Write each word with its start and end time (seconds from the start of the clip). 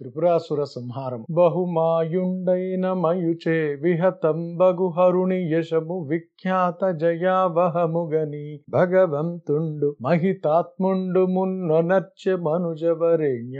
త్రిపురాసుర 0.00 0.64
సంహారం. 0.64 1.26
బహుమాయుండైన 1.30 2.92
మయుచే 2.92 3.74
విహతం 3.74 4.56
బగుహరుణి 4.56 5.52
యశము 5.52 6.06
విఖ్యాత 6.08 6.90
జయావహముగని 6.90 8.60
భగవంతుండు 8.70 9.96
మహితాత్ముండు 10.00 11.26
మున్నొనర్చె 11.26 12.36
మనుజవరేణ్య. 12.36 13.58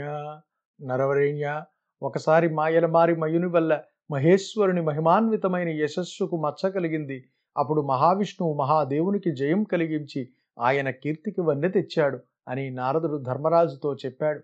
నరవరేణ్య 0.79 1.61
ఒకసారి 2.03 2.49
మాయల 2.49 2.85
మారి 2.85 3.15
మయుని 3.15 3.47
వల్ల 3.47 3.79
మహేశ్వరుని 4.11 4.81
మహిమాన్వితమైన 4.81 5.69
యశస్సుకు 5.69 6.37
మచ్చ 6.37 6.69
కలిగింది. 6.69 7.23
అప్పుడు 7.57 7.81
మహావిష్ణువు 7.81 8.53
మహాదేవునికి 8.53 9.35
జయం 9.35 9.63
కలిగించి 9.63 10.29
ఆయన 10.59 10.89
కీర్తికి 10.89 11.41
వన్నె 11.41 11.69
తెచ్చాడు 11.69 12.19
అని 12.47 12.69
నారదుడు 12.69 13.17
ధర్మరాజుతో 13.17 13.95
చెప్పాడు. 13.95 14.41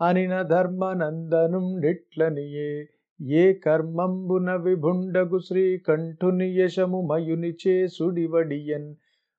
అనిన 0.00 0.42
ధర్మనందనుండిట్లనియే 0.42 2.88
ఏ 3.20 3.52
కర్మంబున 3.52 4.54
విభుండగు 4.54 5.38
శ్రీకంఠుని 5.38 6.56
యశము 6.56 7.06
మయుని 7.06 7.54
చేసుడివడియన్ 7.62 8.94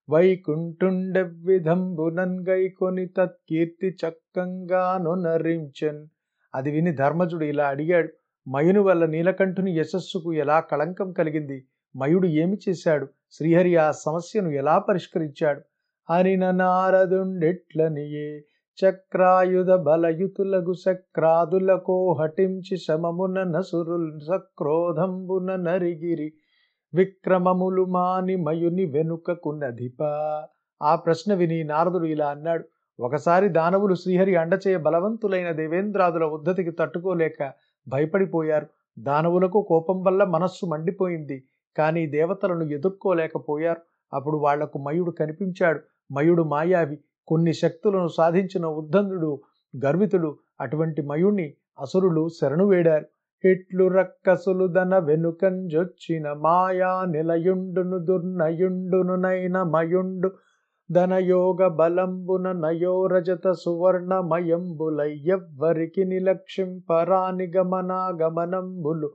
వైకుంఠుండెవ్విధంబునన్ 0.10 2.46
గైకొని 2.50 3.08
తత్కీర్తి 3.08 3.96
చక్కంగా 4.02 5.00
నొనరించన్. 5.02 6.08
అది 6.54 6.72
విని 6.72 6.92
ధర్మజుడు 6.92 7.46
ఇలా 7.46 7.68
అడిగాడు 7.68 8.10
మయుని 8.48 8.80
వల్ల 8.80 9.06
నీలకంఠుని 9.06 9.78
యశస్సుకు 9.78 10.34
ఎలా 10.34 10.60
కళంకం 10.60 11.12
కలిగింది? 11.12 11.66
మయుడు 11.96 12.28
ఏమి 12.28 12.58
చేశాడు? 12.70 13.08
శ్రీహరి 13.32 13.76
ఆ 13.76 13.92
సమస్యను 14.06 14.50
ఎలా 14.50 14.80
పరిష్కరించాడు? 14.80 15.62
అనిన 16.10 16.52
నారదుండెట్లనియే 16.52 18.44
చక్రాయుధ 18.78 19.72
బలయుతులగు 19.72 20.74
చక్రాదులకో 20.84 22.14
హటించి 22.14 22.78
శమమున 22.78 23.44
నసురుల్ 23.44 24.22
సక్రోధంబున 24.22 25.56
నరిగిరి. 25.56 26.34
విక్రమములు 26.94 27.86
మాని 27.86 28.36
మయుని 28.36 28.86
వెనుకకు 28.86 29.50
నధిప. 29.50 30.04
ఆ 30.82 30.96
ప్రశ్న 30.96 31.34
విని 31.34 31.64
నారదుడు 31.64 32.06
ఇలా 32.06 32.28
అన్నాడు 32.28 32.64
ఒకసారి 33.00 33.50
దానవులు 33.50 33.96
శ్రీహరి 33.96 34.36
అండచేయ 34.36 34.78
బలవంతులైన 34.78 35.52
దేవేంద్రాదుల 35.52 36.24
ఉద్ధతికి 36.24 36.72
తట్టుకోలేక 36.72 37.54
భయపడిపోయారు. 37.88 38.68
దానవులకు 39.00 39.62
కోపం 39.62 40.04
వల్ల 40.04 40.24
మనస్సు 40.24 40.66
మండిపోయింది 40.66 41.44
కానీ 41.78 42.08
దేవతలను 42.08 42.64
ఎదుర్కోలేకపోయారు. 42.64 43.82
అప్పుడు 44.14 44.38
వాళ్ళకు 44.38 44.78
మయుడు 44.80 45.12
కనిపించాడు. 45.12 45.80
మయుడు 46.12 46.44
మాయావి 46.44 46.98
కొన్ని 47.28 47.54
శక్తులను 47.54 48.08
సాధించిన 48.08 48.66
ఉద్దందుడు 48.66 49.42
గర్వితుడు 49.74 50.38
అటువంటి 50.62 51.02
మయుణ్ణి 51.02 51.54
అసురులు 51.80 52.30
శరణు 52.42 52.66
వేడారు. 52.66 53.06
ఇట్లు 53.44 53.88
రక్కసులు 53.88 54.68
దన 54.68 54.98
వెనుకంజొచ్చిన 54.98 56.34
మాయా 56.34 57.06
నిలయుండును 57.10 57.98
దుర్నయుండును 57.98 59.16
నైన 59.16 59.64
మయుండు. 59.64 60.32
ధనయోగ 60.92 61.68
బలంబున 61.68 62.52
నయోరజత 62.52 63.52
సువర్ణమయంబులయ్యవ్వరికి 63.52 66.04
నిలక్షింపరాని 66.04 67.52
గమనాగమనంబులు 67.58 69.12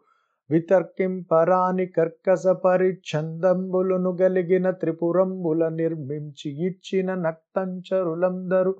వితర్కింపరాని 0.50 1.86
కర్కస 1.86 2.46
పరిచ్ఛందంబులను 2.64 4.10
గలిగిన 4.20 4.66
త్రిపురంబుల 4.70 5.68
నిర్మించి 5.68 6.50
ఇచ్చిన 6.66 7.08
నక్తంచరులందరూ 7.14 8.72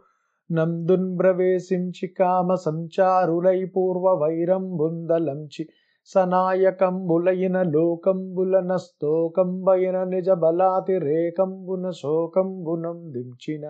నందున్ 0.51 1.09
ప్రవేశించి 1.19 2.07
కామ 2.19 2.55
సంచారులై 2.55 3.59
పూర్వ 3.67 4.13
వైరంబుందలంచి 4.15 5.65
సనాయకంబులైన 6.11 7.57
లోకంబులన 7.71 8.73
స్తోకంబైన 8.77 10.05
నిజ 10.05 10.31
బలాతిరేకంబున 10.43 11.91
శోకంబునం 11.91 12.99
దించిన 13.13 13.65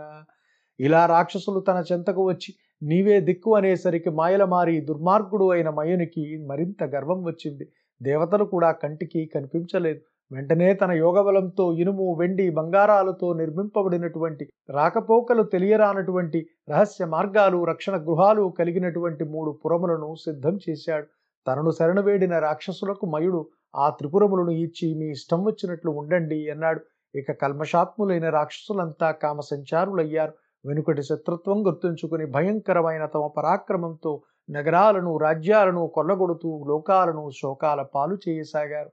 ఇలా 0.81 1.03
రాక్షసులు 1.07 1.61
తన 1.61 1.79
చెంతకు 1.91 2.23
వచ్చి 2.29 2.51
నీవే 2.83 3.17
దిక్కు 3.21 3.51
అనేసరికి 3.55 4.11
మాయల 4.11 4.45
మారి 4.45 4.75
దుర్మార్గుడు 4.81 5.47
అయిన 5.51 5.69
మయునికి 5.71 6.25
మరింత 6.47 6.85
గర్వం 6.85 7.21
వచ్చింది. 7.25 7.67
దేవతలు 8.03 8.45
కూడా 8.45 8.73
కంటికి 8.73 9.31
కనిపించలేదు. 9.35 10.01
వెంటనే 10.33 10.75
తన 10.75 10.93
యోగబలంతో 10.93 11.73
ఇనుము 11.73 12.15
వెండి 12.15 12.51
బంగారాలతో 12.51 13.33
నిర్మింపబడినటువంటి 13.33 14.49
రాకపోకలు 14.71 15.43
తెలియరానటువంటి 15.43 16.47
రహస్య 16.71 17.07
మార్గాలు 17.07 17.65
రక్షణ 17.65 17.97
గృహాలు 17.97 18.53
కలిగినటువంటి 18.59 19.25
మూడు 19.25 19.51
పురములను 19.65 20.15
సిద్ధం 20.15 20.59
చేశాడు. 20.69 21.07
తనను 21.47 21.71
శరణవేడిన 21.71 22.39
రాక్షసులకు 22.39 23.07
మయుడు 23.07 23.47
ఆ 23.77 23.91
త్రిపురములను 23.91 24.51
ఇచ్చి 24.51 24.95
మీ 24.95 25.07
ఇష్టం 25.11 25.45
వచ్చినట్లు 25.45 25.91
ఉండండి 25.91 26.51
అన్నాడు. 26.51 26.81
ఇక 27.15 27.33
కల్మషాత్ములైన 27.33 28.29
రాక్షసులంతా 28.29 29.11
కామ 29.11 29.41
సంచారులయ్యారు 29.41 30.33
వెనుకటి 30.67 31.03
శత్రుత్వం 31.03 31.67
గుర్తుంచుకుని 31.67 32.27
భయంకరమైన 32.27 33.07
తమ 33.07 33.27
పరాక్రమంతో 33.37 34.23
నగరాలను 34.51 35.19
రాజ్యాలను 35.19 35.87
కొల్లగొడుతూ 35.87 36.65
లోకాలను 36.69 37.31
శోకాల 37.31 37.83
పాలు 37.83 38.17
చేయసాగారు. 38.29 38.91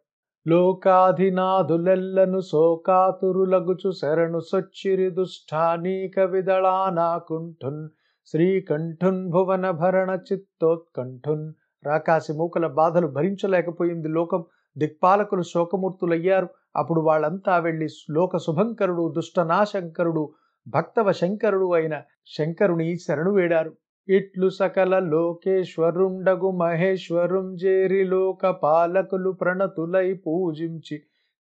లోకాధినాదులెల్లను 0.47 2.40
శోకాతురులగుచు 2.40 3.92
శరణు 3.92 4.40
సొచ్చిరి 4.40 5.09
దుష్టానీక 5.09 6.19
విదళానాకుంఠున్ 6.19 7.90
శ్రీకంఠున్ 8.25 9.30
భువన 9.30 9.72
భరణ 9.72 10.19
చిత్తోత్కంఠున్. 10.31 11.53
రాకాసి 11.86 12.34
మూకల 12.34 12.68
బాధలు 12.68 13.08
భరించలేకపోయింది 13.08 14.08
లోకం. 14.08 14.44
దిక్పాలకులు 14.78 15.42
శోకమూర్తులయ్యారు. 15.42 16.47
అప్పుడు 16.75 17.02
వాళ్ళంతా 17.02 17.58
వెళ్ళి 17.58 17.88
లోక 18.12 18.38
శుభంకరుడు 18.38 19.13
దుష్టనాశంకరుడు 19.16 20.34
భక్తవ 20.68 21.12
శంకరుడు 21.12 21.74
అయిన 21.74 22.02
శంకరుని 22.38 22.97
శరణు 22.97 23.31
వేడారు. 23.31 23.72
ఇట్లు 24.08 24.50
సకల 24.50 25.00
లోకేశ్వరుండగు 25.00 26.52
మహేశ్వరుం 26.52 27.56
జేరి 27.56 28.03
లోక 28.03 28.50
పాలకులు 28.64 29.31
ప్రణతులై 29.31 30.14
పూజించి 30.14 30.97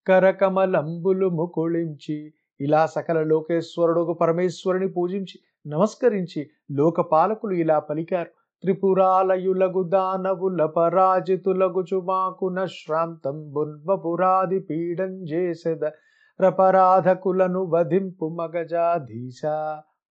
కరకమలంబులు 0.07 1.29
ముకుళించి 1.29 2.33
ఇలా 2.59 2.85
సకల 2.85 3.23
లోకేశ్వరుడుగు 3.23 4.13
పరమేశ్వరుని 4.13 4.87
పూజించి 4.87 5.39
నమస్కరించి 5.67 6.41
లోకపాలకులు 6.71 7.53
ఇలా 7.53 7.79
పలికారు. 7.79 8.31
త్రిపురాలయులగు 8.63 9.83
దానవుల 9.83 10.65
పరాజితులగుచు 10.65 11.99
మాకున 12.01 12.65
శ్రాంతంబున్వపురాది 12.65 14.59
పీడం 14.59 15.13
చేసెద 15.23 15.83
రపరాధకులను 16.39 17.63
వధింపు 17.65 18.27
మగజాధీశ. 18.39 19.41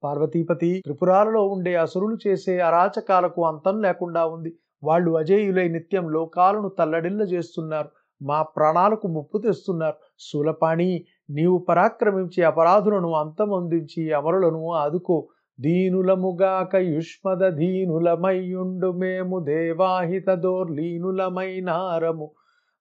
పార్వతీపతి 0.05 0.81
త్రిపురాలలో 0.85 1.49
ఉండే 1.49 1.77
అసురులు 1.77 2.17
చేసే 2.27 2.61
అరాచకాలకు 2.61 3.47
అంతం 3.47 3.83
లేకుండా 3.83 4.27
ఉంది. 4.27 4.57
వాళ్ళు 4.85 5.11
అజేయులై 5.17 5.69
నిత్యం 5.69 6.11
లోకాలను 6.11 6.69
తల్లడిల్ల 6.69 7.23
చేస్తున్నారు. 7.23 7.89
మా 8.23 8.43
ప్రాణాలకు 8.43 9.09
ముప్పు 9.09 9.39
తెస్తున్నారు. 9.39 9.95
శూలపాణి 10.19 11.05
నీవు 11.31 11.59
పరాక్రమించి 11.59 12.43
అపరాధులను 12.43 13.13
అంతమొందించి 13.15 14.13
అమరులను 14.13 14.73
ఆదుకో. 14.73 15.29
దీనులముగాక 15.61 16.77
యుష్మద 16.77 17.49
దీనులమయ్యుండు 17.49 18.93
మేము 18.93 19.39
దేవాహిత 19.39 20.35
దోర్లీనులమైనారము. 20.35 22.31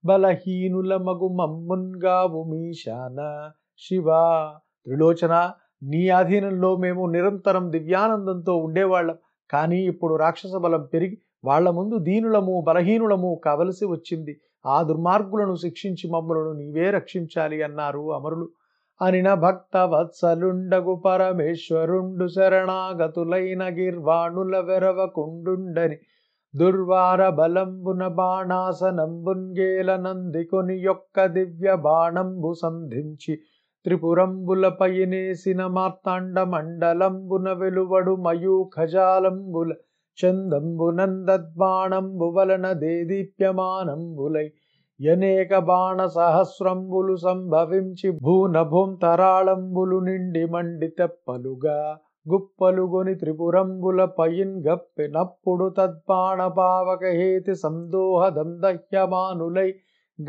బలహీనుల 0.05 0.97
మగు 0.97 1.27
మమ్మున్గావు 1.27 2.43
మీశాన 2.43 3.51
శివ. 3.77 4.05
త్రిలోచన 4.85 5.51
నీ 5.81 6.09
అధీనంలో 6.09 6.77
మేము 6.77 7.05
నిరంతరం 7.05 7.71
దివ్యానందంతో 7.71 8.55
ఉండేవాళ్ళం. 8.57 9.17
కానీ 9.49 9.79
ఇప్పుడు 9.85 10.15
రాక్షస 10.15 10.55
బలం 10.55 10.83
పెరిగి 10.93 11.17
వాళ్ళ 11.45 11.69
ముందు 11.69 11.95
దీనులము 11.97 12.55
బలహీనులము 12.67 13.41
కావలసి 13.45 13.85
వచ్చింది. 13.85 14.33
ఆ 14.65 14.81
దుర్మార్గులను 14.83 15.55
శిక్షించి 15.55 16.09
మమ్మలను 16.11 16.51
నీవే 16.53 16.89
రక్షించాలి 16.91 17.63
అన్నారు 17.63 18.03
అమరులు. 18.13 18.47
అనిన 19.01 19.33
భక్త 19.33 19.77
వత్సలుండగు 19.77 20.95
పరమేశ్వరుండు 21.05 22.27
శరణాగతులైన 22.27 23.63
గిర్వాణుల 23.69 24.59
వెరవకుండుండని 24.59 25.97
దుర్వార 26.53 27.29
బలంబున 27.29 28.07
బాణాసనంబున్గేల 28.07 29.95
నందికొని 29.95 30.75
యొక్క 30.83 31.25
దివ్య 31.25 31.75
బాణంబు 31.75 32.53
సంధించి 32.53 33.33
త్రిపురంబులపైనేసిన 33.85 35.61
మార్తాండ 35.67 36.39
మండలంబున 36.47 37.47
వెలువడు 37.51 38.13
మయూఖజాలంబుల 38.17 39.71
ఖజాలంబుల 40.17 40.99
వలన 42.29 42.67
దేదీప్యమానంబులై 42.81 44.47
యనేక 44.99 45.51
బాణ 45.63 45.99
సహస్రంబులు 46.11 47.15
సంభవించి 47.17 48.09
భూనభూం 48.21 48.89
తరాళంబులు 49.01 49.99
నిండి 49.99 50.43
మండి 50.45 50.89
తెప్పలుగా 50.97 51.77
గుప్పలుగొని 52.25 53.13
త్రిపురంబుల 53.15 54.01
పయిన్ 54.17 54.55
గప్పినప్పుడు 54.67 55.67
తద్బాణ 55.77 56.41
పావక 56.57 57.03
హేతి 57.13 57.55
సందోహ 57.55 58.21
దందహ్యమానులై 58.29 59.69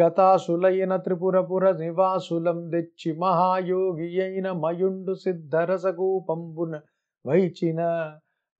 గతాశులైన 0.00 0.96
త్రిపురపుర 0.96 1.70
నివాసులం 1.70 2.70
తెచ్చి 2.70 3.18
మహాయోగి 3.18 4.22
అయిన 4.22 4.52
మయుండు 4.52 5.14
సిద్ధరసకూపంబున 5.14 6.74
వైచిన 7.26 7.80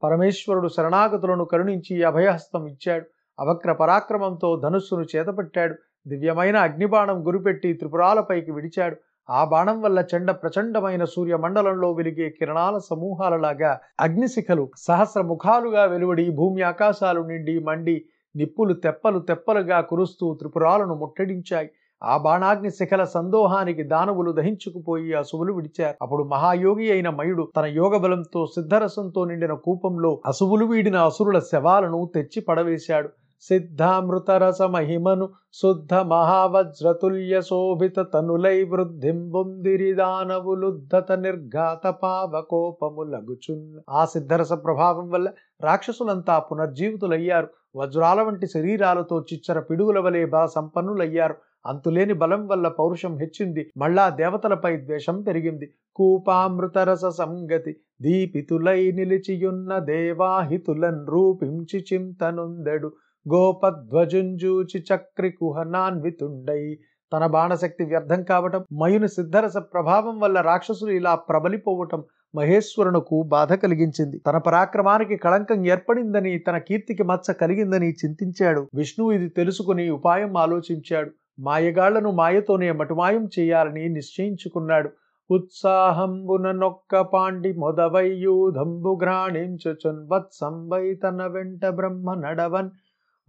పరమేశ్వరుడు 0.02 0.68
శరణాగతులను 0.68 1.44
కరుణించి 1.44 2.02
అభయహస్తం 2.02 2.66
ఇచ్చాడు. 2.66 3.06
అవక్ర 3.38 3.72
పరాక్రమంతో 3.72 4.56
ధనుస్సును 4.56 5.04
చేతపట్టాడు. 5.16 5.74
దివ్యమైన 6.08 6.56
అగ్నిబాణం 6.56 7.26
గురిపెట్టి 7.26 7.72
త్రిపురాలపైకి 7.72 8.52
విడిచాడు. 8.52 8.96
ఆ 9.30 9.44
బాణం 9.44 9.82
వల్ల 9.82 10.04
చెండ 10.14 10.30
ప్రచండమైన 10.30 11.04
సూర్య 11.04 11.36
మండలంలో 11.36 11.92
వెలిగే 11.92 12.30
కిరణాల 12.30 12.78
సమూహాలలాగా 12.78 13.80
అగ్నిశిఖలు 14.00 14.70
సహస్ర 14.78 15.20
ముఖాలుగా 15.20 15.84
వెలువడి 15.84 16.30
భూమి 16.30 16.62
ఆకాశాలు 16.62 17.20
నిండి 17.20 17.58
మండి 17.58 17.96
నిప్పులు 18.34 18.74
తెప్పలు 18.74 19.18
తెప్పలుగా 19.18 19.80
కురుస్తూ 19.80 20.34
త్రిపురాలను 20.34 20.94
ముట్టడించాయి. 20.94 21.68
ఆ 22.02 22.14
బాణాగ్ని 22.16 22.70
శిఖల 22.70 23.04
సందోహానికి 23.04 23.82
దానవులు 23.82 24.30
దహించుకుపోయి 24.32 25.12
అసువులు 25.12 25.52
విడిచారు. 25.52 25.96
అప్పుడు 26.02 26.22
మహాయోగి 26.24 26.86
అయిన 26.90 27.08
మయుడు 27.10 27.48
తన 27.56 27.64
యోగ 27.64 27.96
బలంతో 27.96 28.46
సిద్ధరసంతో 28.46 29.24
నిండిన 29.24 29.54
కూపంలో 29.66 30.20
అసువులు 30.26 30.64
వీడిన 30.64 30.96
అసురుల 30.96 31.38
శవాలను 31.52 32.00
తెచ్చి 32.14 32.40
పడవేశాడు. 32.40 33.08
సిద్ధామృతరస 33.42 34.62
మహిమను 34.62 35.28
శుద్ధ 35.52 35.94
మహావజ్రతుల్య 35.94 37.40
శోభిత 37.40 37.98
తనులై 38.14 38.62
వృద్ధిం 38.62 39.30
బొందిరి 39.30 39.92
దానవులుద్ధత 39.92 41.12
నిర్ఘాత 41.12 41.86
పావకోపములగుచున్. 42.02 43.80
ఆ 43.90 44.04
సిద్ధరస 44.04 44.52
ప్రభావం 44.52 45.10
వల్ల 45.10 45.30
రాక్షసులంతా 45.62 46.38
పునర్జీవితులయ్యారు. 46.38 47.48
వజ్రాల 47.76 48.22
వంటి 48.22 48.46
శరీరాలతో 48.46 49.24
చిచ్చర 49.32 49.60
పిడుగుల 49.60 49.98
వలె 49.98 50.24
బల 50.24 50.46
సంపన్నులయ్యారు 50.46 51.34
అంతులేని 51.66 52.12
బలం 52.12 52.48
వల్ల 52.48 52.68
పౌరుషం 52.68 53.16
హెచ్చింది. 53.16 53.72
మళ్ళా 53.76 54.08
దేవతలపై 54.08 54.76
ద్వేషం 54.76 55.22
పెరిగింది. 55.22 55.74
కూపామృతరస 55.94 57.06
సంగతి 57.06 57.76
దీపితులై 58.02 58.92
నిలిచియున్న 58.92 59.78
దేవాహితులన్ 59.78 61.06
రూపించి 61.06 61.84
చింతనుందెడు. 61.92 62.92
గోపధ్వజుంజూచి 63.28 64.84
చక్రి 64.94 65.30
కుహనాన్వితుండై 65.30 66.78
తన 67.12 67.26
బాణశక్తి 67.26 67.84
వ్యర్థం 67.84 68.22
కావటం 68.22 68.64
మయుని 68.72 69.08
సిద్ధరస 69.08 69.56
ప్రభావం 69.56 70.18
వల్ల 70.20 70.40
రాక్షసులు 70.40 70.90
ఇలా 70.90 71.14
ప్రబలిపోవటం 71.14 72.04
మహేశ్వరునకు 72.34 73.22
బాధ 73.22 73.52
కలిగించింది. 73.52 74.18
తన 74.26 74.38
పరాక్రమానికి 74.38 75.16
కళంకం 75.16 75.66
ఏర్పడిందని 75.66 76.38
తన 76.38 76.58
కీర్తికి 76.58 77.02
మచ్చ 77.02 77.32
కలిగిందని 77.32 77.90
చింతించాడు. 77.90 78.68
విష్ణువు 78.74 79.12
ఇది 79.12 79.28
తెలుసుకుని 79.28 79.90
ఉపాయం 79.90 80.36
ఆలోచించాడు. 80.36 81.10
మాయగాళ్ళను 81.38 82.10
మాయతోనే 82.10 82.72
మటుమాయం 82.72 83.28
చేయాలని 83.38 83.88
నిశ్చయించుకున్నాడు. 83.88 84.90
ఉత్సాహంబున 85.30 86.50
నొక్క 86.50 87.00
పాండి 87.00 87.52
మొదవయ్యూధంబు 87.52 88.98
గ్రాణించుచున్ 89.02 90.08
వత్సంబై 90.12 90.94
తన 90.94 91.26
వెంట 91.26 91.66
బ్రహ్మ 91.66 92.14
నడవన్ 92.14 92.70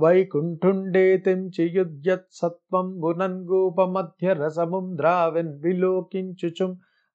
వైకుంఠుండేతిం 0.04 1.42
చియుద్యత్సత్వం 1.48 2.88
యుధ్యత్ 2.96 3.44
గోపమధ్య 3.50 4.34
రసముం 4.34 4.98
ద్రావెన్ 4.98 5.52
విలోకించుచుం 5.62 6.72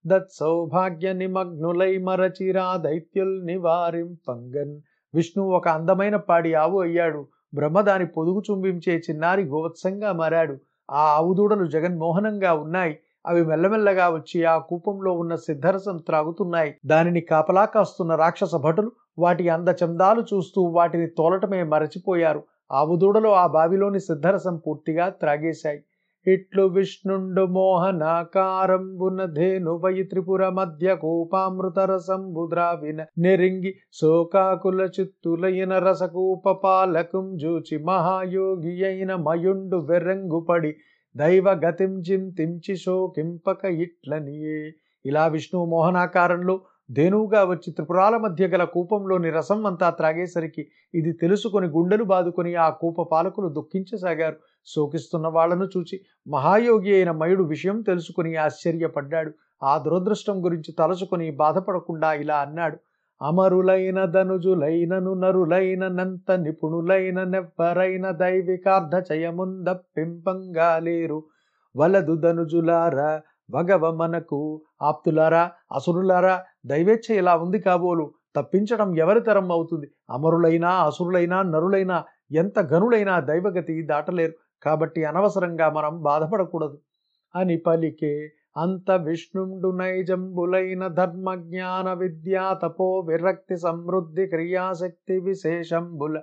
దత్ 0.06 0.30
సౌభాగ్య 0.32 1.12
నిమగ్నులై 1.12 1.98
మరచిరా 1.98 2.76
దైత్యుల్ 2.76 3.46
నివారిం 3.46 4.16
పంగన్. 4.28 4.74
విష్ణు 5.14 5.44
ఒక 5.44 5.68
అందమైన 5.68 6.16
పాడి 6.16 6.54
ఆవు 6.54 6.82
అయ్యాడు. 6.82 7.26
బ్రహ్మ 7.54 7.80
దాని 7.80 8.06
పొదుగు 8.06 8.42
చుంబించే 8.50 8.94
చిన్నారి 9.10 9.44
గోవత్సంగా 9.44 10.12
మారాడు. 10.12 10.56
ఆ 10.90 11.02
ఆవుదూడలు 11.16 11.66
జగన్మోహనంగా 11.66 12.52
ఉన్నాయి. 12.54 12.94
అవి 13.26 13.44
మెల్లమెల్లగా 13.44 14.08
వచ్చి 14.08 14.44
ఆ 14.44 14.58
కూపంలో 14.58 15.12
ఉన్న 15.12 15.34
సిద్ధరసం 15.34 15.96
త్రాగుతున్నాయి. 15.96 16.70
దానిని 16.86 17.20
కాపలా 17.20 17.64
కాస్తున్న 17.64 18.14
రాక్షస 18.14 18.54
భటులు 18.56 18.92
వాటి 19.18 19.48
అందచందాలు 19.48 20.22
చూస్తూ 20.34 20.62
వాటిని 20.62 21.06
తోలటమే 21.18 21.62
మరచిపోయారు. 21.62 22.42
ఆవుదూడలో 22.70 23.30
ఆ 23.32 23.46
బావిలోని 23.46 24.00
సిద్ధరసం 24.00 24.56
పూర్తిగా 24.56 25.08
త్రాగేశాయి. 25.08 25.80
ఇట్లు 26.26 26.62
విష్ణుండు 26.62 27.46
మోహనాకారంబున 27.46 29.24
ధేనువై 29.24 30.02
త్రిపుర 30.02 30.48
మధ్య 30.48 30.94
కూపామృతరసంబు 30.94 32.48
ద్రావిన 32.50 33.06
నెరింగి 33.18 33.72
శోకాకుల 33.92 34.88
చిత్తులైన 35.00 35.78
రసకూప 35.78 36.50
పాలకం 36.64 37.36
జూచి 37.36 37.78
మహాయోగి 37.84 38.84
అయిన 38.84 39.14
మయుండు 39.16 39.76
వెర్రంగుపడి 39.76 40.72
దైవ 41.16 41.48
గతిం 41.64 42.02
తించి 42.36 42.76
శోకింపక 42.76 43.64
ఇట్లనియే. 43.64 44.58
ఇలా 45.04 45.26
విష్ణువు 45.26 45.66
మోహనాకారంలో 45.66 46.54
ధేనువుగా 46.90 47.40
వచ్చి 47.44 47.70
త్రిపురాల 47.72 48.16
మధ్య 48.16 48.44
గల 48.46 48.64
కూపంలోని 48.64 49.30
రసం 49.30 49.66
అంతా 49.66 49.88
త్రాగేసరికి 49.90 50.62
ఇది 50.94 51.10
తెలుసుకొని 51.12 51.66
గుండెలు 51.66 52.04
బాదుకొని 52.04 52.52
ఆ 52.56 52.68
కూప 52.80 53.02
పాలకులు 53.10 53.48
దుఃఖించసాగారు. 53.48 54.36
శోకిస్తున్న 54.68 55.26
వాళ్ళను 55.28 55.66
చూచి 55.76 55.96
మహాయోగి 56.26 56.92
అయిన 56.94 57.10
మయుడు 57.10 57.42
విషయం 57.42 57.76
తెలుసుకుని 57.82 58.32
ఆశ్చర్యపడ్డాడు. 58.36 59.30
ఆ 59.62 59.74
దురదృష్టం 59.78 60.36
గురించి 60.44 60.72
తలచుకొని 60.72 61.30
బాధపడకుండా 61.36 62.12
ఇలా 62.14 62.38
అన్నాడు. 62.38 62.78
అమరులైన 63.20 64.00
ధనుజులైనను 64.04 65.12
నరులైన 65.14 65.84
నంత 65.88 66.30
నిపుణులైన 66.42 67.18
నెవ్వరైన 67.24 68.06
దైవికార్థ 68.20 68.94
చయముందప్పింపంగా 69.10 70.68
లేరు 70.78 71.18
వలదు 71.74 72.14
ధనుజులారా 72.16 73.10
భగవమనకు 73.50 74.40
ఆప్తులారా 74.82 75.50
అసురులారా 75.72 76.34
దైవేచ్ఛ 76.66 77.14
ఇలా 77.14 77.36
ఉంది 77.36 77.58
కాబోలు. 77.58 78.06
తప్పించడం 78.36 78.98
ఎవరి 78.98 79.20
తరం 79.20 79.52
అవుతుంది? 79.52 79.86
అమరులైనా 80.10 80.70
అసురులైనా 80.82 81.42
నరులైనా 81.42 82.04
ఎంత 82.32 82.58
గనులైనా 82.60 83.20
దైవగతి 83.20 83.82
దాటలేరు. 83.82 84.32
కాబట్టి 84.62 85.04
అనవసరంగా 85.04 85.70
మనం 85.70 86.02
బాధపడకూడదు. 86.02 86.78
అని 87.34 87.56
పలికే 87.56 88.14
అంత 88.56 88.90
విష్ణుండు 88.90 89.72
నైజంబులైన 89.76 90.86
ధర్మ 90.88 91.34
జ్ఞాన 91.34 91.92
విద్యా 91.92 92.58
తపో 92.62 92.98
విరక్తి 93.00 93.56
సమృద్ధి 93.56 94.26
క్రియాశక్తి 94.26 95.20
విశేషంబుల 95.20 96.14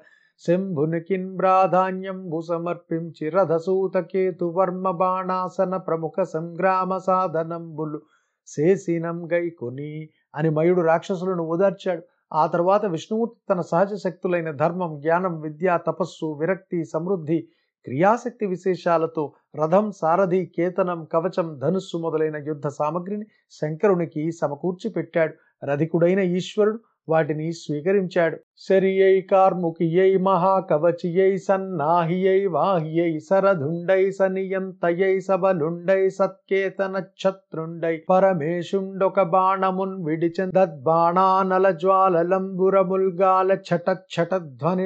శంభునికిన్ 0.42 1.30
ప్రాధాన్యంబు 1.40 2.40
సమర్పించి 2.48 3.26
రథసూతకేతువర్మ 3.36 4.92
బాణాసన 5.00 5.76
ప్రముఖ 5.88 6.24
సంగ్రామ 6.31 6.98
సాధనంబులు 7.06 8.00
శేసినం 8.48 9.19
గైకొని 9.31 9.92
అని 10.36 10.50
మయుడు 10.50 10.81
రాక్షసులను 10.81 11.44
ఓదార్చాడు 11.48 12.04
ఆ 12.33 12.44
తర్వాత 12.48 12.86
విష్ణుమూర్తి 12.86 13.38
తన 13.50 13.62
సహజ 13.66 13.94
శక్తులైన 14.04 14.50
ధర్మం 14.56 14.92
జ్ఞానం 15.00 15.33
విద్య 15.42 15.78
తపస్సు 15.88 16.28
విరక్తి 16.40 16.80
సమృద్ధి 16.86 17.40
క్రియాశక్తి 17.86 18.45
విశేషాలతో 18.48 19.24
రథం 19.56 19.88
సారథి 19.92 20.42
కేతనం 20.56 21.02
కవచం 21.14 21.50
ధనుస్సు 21.59 21.98
మొదలైన 21.98 22.38
యుద్ధ 22.48 22.68
సామగ్రిని 22.78 23.26
శంకరునికి 23.54 24.24
సమకూర్చి 24.33 24.90
పెట్టాడు 24.90 25.33
రధికుడైన 25.64 26.21
ఈశ్వరుడు 26.36 26.80
వాటిని 27.07 27.47
స్వీకరించాడు. 27.54 28.38
శరియై 28.66 29.16
కార్ముకియై 29.31 30.12
మహాకవచియై 30.28 31.31
సన్నాహియై 31.38 32.42
వాహియై 32.47 33.12
సరధుండై 33.19 34.04
సనియంతయై 34.12 35.16
సబలుండై 35.19 36.04
సత్కేతన 36.09 36.95
ఛత్రుండై 37.21 37.95
పరమేశుండొక 38.09 39.28
బాణమున్ 39.33 39.97
విడిచె 40.06 40.47
దద్బాణానల 40.57 41.69
జ్వాలలంబురముల్గాల 41.83 43.52
ఛట 43.68 43.90
ఛట 44.16 44.31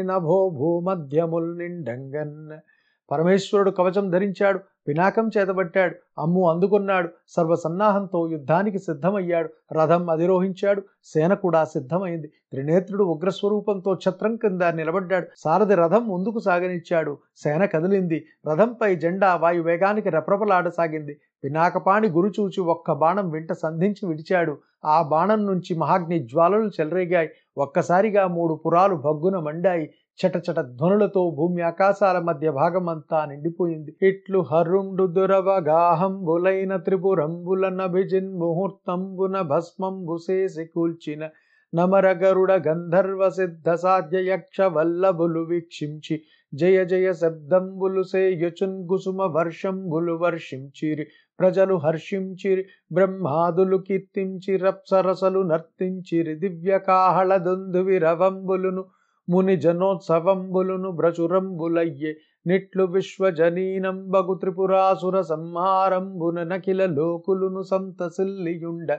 నభో 0.09 0.39
భూమధ్యముల్ 0.57 1.51
నిండంగన్ 1.57 2.38
పరమేశ్వరుడు 3.11 3.71
కవచం 3.71 4.09
ధరించాడు 4.09 4.59
పినాకం 4.87 5.29
చేతబట్టాడు 5.37 5.95
అమ్ము 6.21 6.49
అందుకున్నాడు 6.49 7.09
సర్వసన్నాహంతో 7.27 8.27
యుద్ధానికి 8.27 8.79
సిద్ధమయ్యాడు 8.79 9.49
రథం 9.73 10.09
అధిరోహించాడు 10.09 10.81
సేన 11.03 11.33
కూడా 11.33 11.63
సిద్ధమైంది. 11.63 12.27
త్రినేత్రుడు 12.51 13.03
ఉగ్రస్వరూపంతో 13.03 13.93
ఛత్రం 13.93 14.35
కింద 14.35 14.61
నిలబడ్డాడు 14.61 15.27
సారథి 15.37 15.75
రథం 15.75 16.07
ముందుకు 16.07 16.39
సాగనిచ్చాడు 16.39 17.17
సేన 17.37 17.65
కదిలింది 17.65 18.19
రథంపై 18.47 18.95
జెండా 18.95 19.35
వాయు 19.35 19.61
వేగానికి 19.61 20.09
రెప్రపలాడసాగింది. 20.09 21.15
పినాకపాణి 21.43 22.07
గురుచూచి 22.09 22.61
ఒక్క 22.61 22.91
బాణం 22.93 23.29
వెంట 23.29 23.51
సంధించి 23.53 24.07
విడిచాడు 24.07 24.57
ఆ 24.85 25.01
బాణం 25.01 25.45
నుంచి 25.45 25.75
మహాగ్ని 25.75 26.19
జ్వాలలు 26.19 26.69
చెలరేగాయి. 26.79 27.29
ఒక్కసారిగా 27.57 28.27
మూడు 28.27 28.53
పురాలు 28.65 28.95
భగ్గున 28.95 29.39
మండాయి 29.39 29.85
చటచట 30.19 30.59
ధ్వనులతో 30.71 31.29
భూమి 31.29 31.61
ఆకాశాల 31.61 32.19
మధ్య 32.19 32.51
భాగమంతా 32.51 33.25
నిండిపోయింది. 33.25 33.97
ఇట్లు 34.01 34.39
హరుండు 34.51 35.07
దురవగాహంబులైన 35.07 36.75
త్రిపురంబుల 36.77 37.69
నభిజిన్ 37.69 38.33
ముహూర్తంబున 38.33 39.41
భస్మంబు 39.41 40.17
చేసి 40.25 40.65
కూల్చిన 40.65 41.21
నమరగరుడ 41.73 42.51
గంధర్వ 42.67 43.29
సిద్ధ 43.29 43.69
సాధ్య 43.73 44.17
యక్ష 44.29 44.61
వల్లభులు 44.75 45.39
వీక్షించి 45.39 46.15
జయ 46.53 46.77
జయ 46.85 47.13
శబ్దంబులు 47.13 48.03
సేయుచున్ 48.03 48.77
గుసుమ 48.91 49.21
వర్షంబులు 49.35 50.13
వర్షించిరి. 50.13 51.05
ప్రజలు 51.39 51.75
హర్షించిరి 51.75 52.63
బ్రహ్మాదులు 52.93 53.77
కీర్తించి 53.77 54.57
రప్సరసలు 54.57 55.39
నర్తించిరి 55.41 56.35
దివ్య 56.35 56.79
కాహళ 56.88 57.38
దుందువి 57.38 57.97
రవంబులును 57.97 58.83
ముని 59.29 59.55
జనోత్సవంబులును 59.55 60.91
బ్రచురంబులయ్యే 60.91 62.12
నిట్లు 62.48 62.83
విశ్వజనీనంబగు 62.83 64.36
త్రిపురాసుర 64.36 65.21
సంహారంబున 65.21 66.43
నకిల 66.43 66.86
లోకులును 66.86 67.62
సంతసిల్లియుండ 67.62 68.89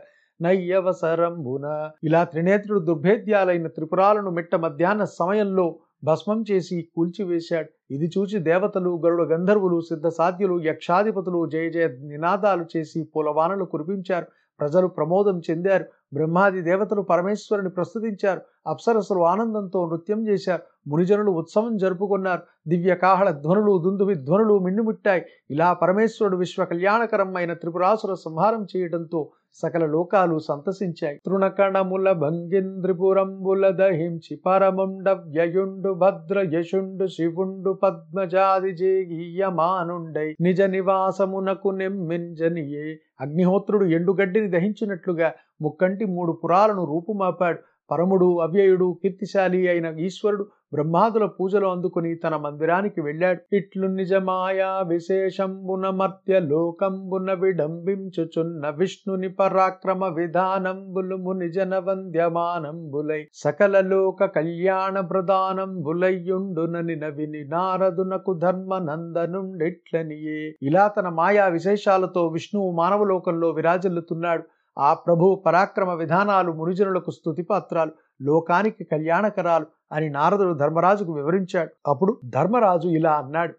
నయ్యవసరంబున. 0.40 1.66
ఇలా 2.04 2.24
త్రినేత్రుడు 2.24 2.80
దుర్భేద్యాలైన 2.80 3.66
త్రిపురాలను 3.66 4.30
మిట్ట 4.30 4.54
మధ్యాహ్న 4.54 5.04
సమయంలో 5.04 5.66
భస్మం 6.04 6.44
చేసి 6.50 6.88
కూల్చివేశాడు. 6.96 7.68
ఇది 7.90 8.06
చూచి 8.06 8.38
దేవతలు 8.38 9.00
గరుడ 9.04 9.22
గంధర్వులు 9.32 9.80
సిద్ధ 9.80 10.06
సాధ్యులు 10.08 10.60
యక్షాధిపతులు 10.64 11.46
జయ 11.46 11.68
జయ 11.70 11.88
నినాదాలు 12.12 12.64
చేసి 12.76 13.00
పూలవానలు 13.16 13.64
కురిపించారు. 13.64 14.26
ప్రజలు 14.60 14.86
ప్రమోదం 14.86 15.36
చెందారు. 15.50 15.84
బ్రహ్మాది 16.12 16.62
దేవతలు 16.62 17.02
పరమేశ్వరుని 17.02 17.70
ప్రస్తుతించారు. 17.70 18.40
అప్సరసులు 18.66 19.20
ఆనందంతో 19.24 19.86
నృత్యం 19.86 20.28
చేశారు. 20.28 20.62
మునిజనులు 20.86 21.30
ఉత్సవం 21.30 21.76
జరుపుకున్నారు. 21.76 22.42
దివ్య 22.68 22.94
కాహళ 22.94 23.30
ధ్వనులు 23.30 23.78
దుందువి 23.78 24.14
ధ్వనులు 24.14 24.58
మిన్నుముట్టాయి. 24.58 25.22
ఇలా 25.50 25.72
పరమేశ్వరుడు 25.72 26.36
విశ్వ 26.36 26.64
కళ్యాణకరమైన 26.64 27.52
త్రిపురాసుర 27.52 28.14
సంహారం 28.14 28.66
చేయడంతో 28.76 29.28
సకల 29.54 29.86
లోకాలు 29.86 30.38
సంతసించాయి. 30.38 31.20
తృణకణముల 31.26 32.12
భంగింద్రిపురంబుల 32.12 33.68
దహించి 33.68 34.36
పరముండ 34.46 35.08
వ్యయుండు 35.08 35.92
భద్ర 35.92 36.46
యశుండు 36.54 37.06
శివుండు 37.06 37.70
పద్మజాది 37.70 38.70
జేగీయమానుండై 38.76 40.34
నిజ 40.40 40.62
నివాసమునకు 40.62 41.68
నెమ్మింజనియే. 41.68 42.98
అగ్నిహోత్రుడు 43.20 43.84
ఎండుగడ్డిని 43.84 44.50
దహించినట్లుగా 44.50 45.32
ముక్కంటి 45.62 46.04
మూడు 46.04 46.32
పురాలను 46.44 46.84
రూపుమాపాడు. 46.84 47.58
పరముడు 47.90 48.38
అవ్యయుడు 48.42 48.96
కీర్తిశాలి 49.02 49.68
అయిన 49.68 49.86
ఈశ్వరుడు 49.98 50.44
బ్రహ్మాదుల 50.74 51.24
పూజలు 51.36 51.66
అందుకుని 51.66 52.14
తన 52.14 52.36
మందిరానికి 52.36 53.00
వెళ్ళాడు. 53.00 53.40
ఇట్లు 53.52 53.86
నిజమాయా 53.86 54.68
విశేషంబున 54.88 55.90
మర్త్య 55.90 56.40
లోకంబున 56.40 57.32
విడంబించుచున్న 57.32 58.68
విష్ణుని 58.78 59.28
పరాక్రమ 59.30 60.04
విధానంబులు 60.18 61.16
మునిజన 61.16 61.78
వంద్యమానంబులై 61.78 63.20
సకల 63.34 63.80
లోక 63.86 64.30
కళ్యాణ 64.36 65.00
ప్రధానంబులయ్యుండునని 65.00 66.96
నవిని 66.96 67.42
నారదునకు 67.48 68.34
ధర్మ 68.38 68.78
నందనుండిట్లనియే 68.88 70.40
ఇలా 70.62 70.86
తన 70.88 71.08
మాయా 71.08 71.48
విశేషాలతో 71.48 72.28
విష్ణువు 72.28 72.70
మానవలోకంలో 72.72 73.50
విరాజిల్లుతున్నాడు. 73.50 74.44
ఆ 74.80 74.94
ప్రభు 74.94 75.42
పరాక్రమ 75.46 75.90
విధానాలు 75.94 76.52
మునిజనులకు 76.52 77.10
స్థుతిపాత్రాలు 77.10 77.92
లోకానికి 78.22 78.84
కళ్యాణకరాలు 78.84 79.66
అని 79.92 80.10
నారదుడు 80.10 80.54
ధర్మరాజుకు 80.54 81.12
వివరించాడు. 81.12 81.70
అప్పుడు 81.86 82.20
ధర్మరాజు 82.28 82.88
ఇలా 82.88 83.12
అన్నాడు 83.12 83.54